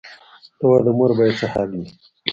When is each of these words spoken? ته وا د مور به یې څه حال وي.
ته 0.57 0.63
وا 0.69 0.77
د 0.85 0.87
مور 0.97 1.11
به 1.17 1.23
یې 1.27 1.33
څه 1.39 1.45
حال 1.53 1.69
وي. 1.77 1.87